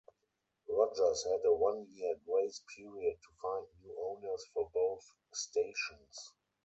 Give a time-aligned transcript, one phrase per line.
[0.67, 6.33] Rogers had a one-year grace period to find new owners for both stations.